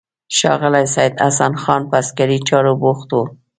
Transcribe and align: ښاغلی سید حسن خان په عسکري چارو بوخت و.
ښاغلی 0.37 0.85
سید 0.95 1.13
حسن 1.23 1.53
خان 1.61 1.81
په 1.89 1.95
عسکري 2.01 2.37
چارو 2.47 2.73
بوخت 2.81 3.09
و. 3.13 3.17